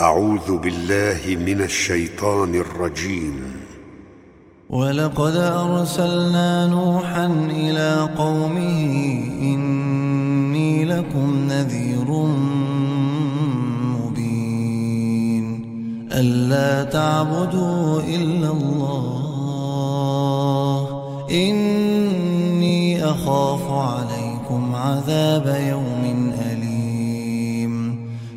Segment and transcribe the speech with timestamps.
[0.00, 3.52] أعوذ بالله من الشيطان الرجيم.
[4.70, 8.80] ولقد أرسلنا نوحا إلى قومه
[9.40, 12.10] إني لكم نذير
[13.96, 15.46] مبين.
[16.12, 19.16] ألا تعبدوا إلا الله.
[21.30, 25.95] إني أخاف عليكم عذاب يوم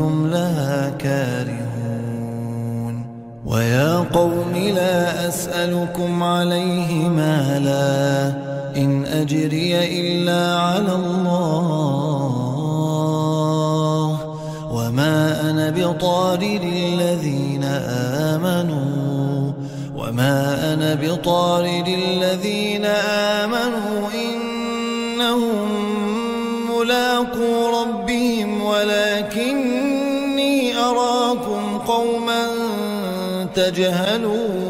[0.00, 1.68] لها كارهون
[3.46, 8.28] ويا قوم لا أسألكم عليه مالا
[8.76, 11.78] إن أجري إلا على الله
[14.72, 17.64] وما أنا بطارد الذين
[18.34, 19.52] آمنوا
[19.96, 22.84] وما أنا بطارد الذين
[23.44, 25.68] آمنوا إنهم
[26.70, 29.77] ملاقو ربهم ولكني
[33.58, 34.68] تجهلون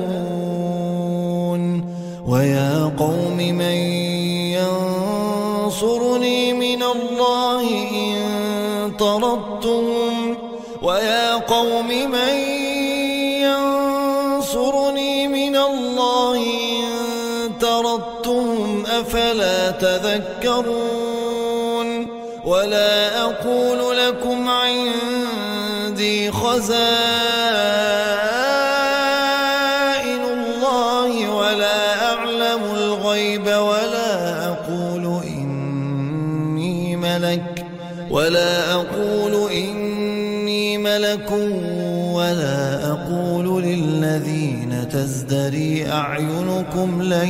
[2.28, 3.78] ويا قوم من
[5.60, 8.16] ينصرني من الله إن
[8.99, 10.37] طردتهم
[10.82, 12.34] ويا قوم من
[13.44, 16.84] ينصرني من الله إن
[17.60, 21.09] طردتهم أفلا تذكرون
[22.44, 27.97] ولا أقول لكم عندي خزائن
[40.88, 41.31] ملك
[42.12, 47.28] ولا أقول للذين تزدري أعينكم لن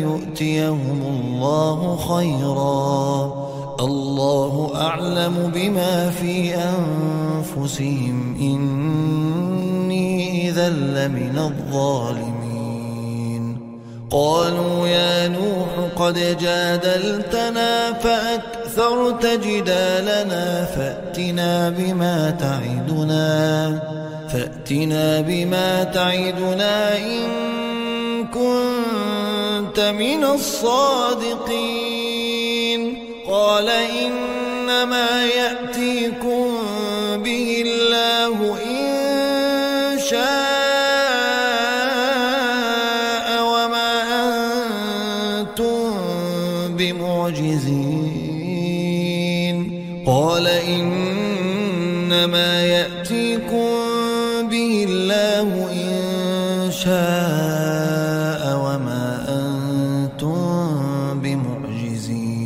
[0.00, 3.32] يؤتيهم الله خيرا.
[3.80, 8.36] الله أعلم بما في أنفسهم.
[8.40, 10.08] إني
[10.48, 12.34] إذا لمن الظالمين.
[14.10, 17.92] قالوا يا نوح قد جادلتنا
[18.76, 23.78] فأكثرت جدالنا فأتنا بما تعدنا
[24.32, 27.24] فأتنا بما تعدنا إن
[28.26, 31.84] كنت من الصادقين.
[33.28, 36.58] قال إنما يأتيكم
[37.24, 40.43] به الله إن شاء
[50.06, 51.70] قال إنما
[52.62, 53.68] يأتيكم
[54.50, 62.44] به الله إن شاء وما أنتم بمعجزين.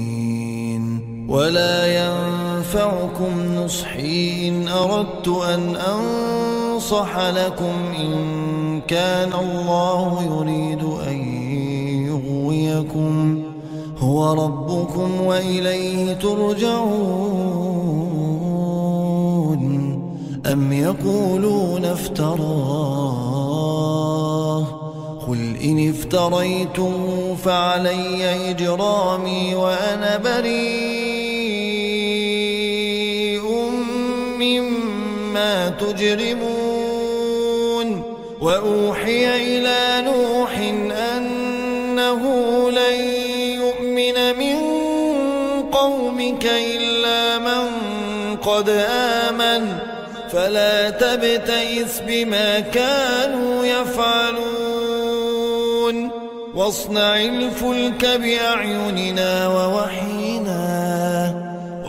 [1.29, 11.19] ولا ينفعكم نصحي إن أردت أن أنصح لكم إن كان الله يريد أن
[12.07, 13.38] يغويكم.
[14.19, 16.89] هو ربكم وإليه ترجعون
[20.53, 22.39] أم يقولون افتراه
[25.29, 26.93] قل إن افتريتم
[27.37, 30.59] فعلي إجرامي وأنا بريء
[34.41, 36.79] مما تجرمون
[38.41, 40.59] وأوحي إلى نوح
[46.39, 47.67] قومك إلا من
[48.37, 49.79] قد آمن.
[50.33, 54.39] فلا تبتئس بما كانوا يفعلون.
[56.55, 60.65] واصنع الفلك بأعيننا ووحينا.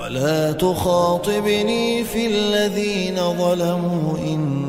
[0.02, 4.69] ولا تخاطبني في الذين ظلموا إنهم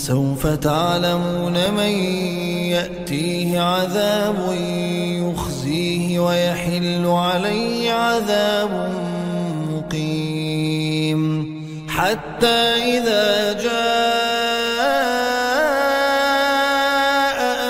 [0.00, 1.92] فسوف تعلمون من
[2.72, 4.56] يأتيه عذاب
[5.20, 8.92] يخزيه ويحل عليه عذاب
[9.70, 11.22] مقيم.
[11.88, 12.58] حتى
[12.96, 13.70] إذا جاء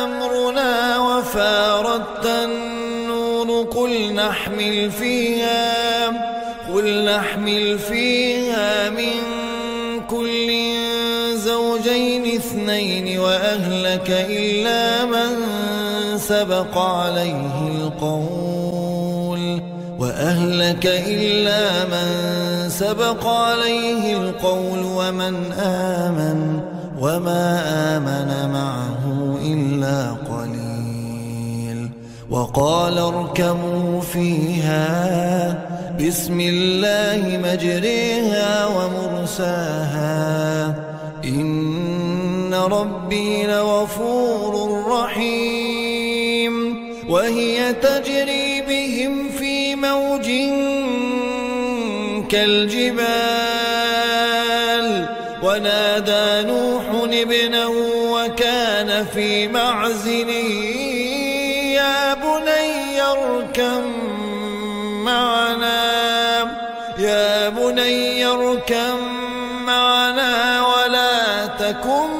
[0.04, 6.08] أمرنا وفاردت النور قل نحمل فيها
[6.74, 9.20] قل نحمل فيها من
[10.10, 10.50] كل
[11.44, 15.30] زوجين اثنين وأهلك إلا من
[16.18, 19.62] سبق عليه القول
[19.98, 22.08] وأهلك إلا من
[22.68, 26.60] سبق عليه القول ومن آمن
[27.00, 27.62] وما
[27.96, 31.90] آمن معه إلا قليل
[32.30, 34.90] وقال اركبوا فيها
[36.00, 40.10] بسم الله مجريها ومرساها
[42.72, 46.54] ربي لغفور رحيم
[47.08, 50.30] وهي تجري بهم في موج
[53.80, 55.06] كالجبال
[55.42, 56.82] ونادى نوح
[57.12, 57.68] ابنه
[58.12, 60.28] وكان في معزل
[61.74, 63.82] يا بني اركم
[65.04, 65.80] معنا
[66.98, 68.96] يا بني اركم
[69.66, 72.19] معنا ولا تكن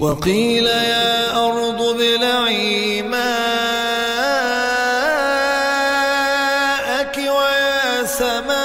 [0.00, 3.16] وقيل يا أرض ابلعي ماءك
[7.16, 8.56] ويا سماء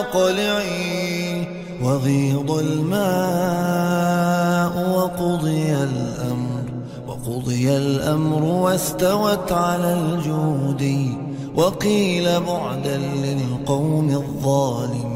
[0.00, 1.48] أقلعي
[1.82, 3.86] وغيض الماء
[4.96, 6.64] وقضي الأمر
[7.08, 10.82] وقضي الأمر واستوت على الجود
[11.54, 15.15] وقيل بعدا للقوم الظالمين.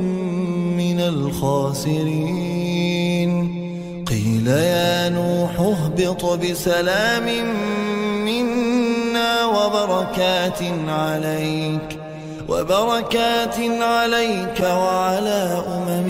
[1.09, 2.51] الخاسرين.
[4.09, 7.25] قيل يا نوح اهبط بسلام
[8.25, 11.99] منا وبركات عليك
[12.49, 16.09] وبركات عليك وعلى أمم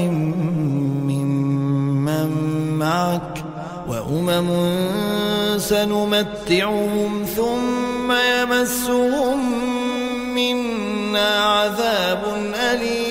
[1.08, 2.30] ممن
[2.78, 3.44] معك
[3.88, 4.50] وأمم
[5.58, 9.40] سنمتعهم ثم يمسهم
[10.36, 12.24] منا عذاب
[12.56, 13.11] أليم.